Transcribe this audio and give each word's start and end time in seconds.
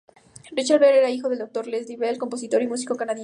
Richard 0.51 0.79
Bell 0.79 0.95
era 0.95 1.11
hijo 1.11 1.29
de 1.29 1.37
Dr. 1.37 1.67
Leslie 1.67 1.95
Bell, 1.95 2.17
compositor 2.17 2.59
y 2.63 2.67
músico 2.67 2.95
canadiense. 2.97 3.19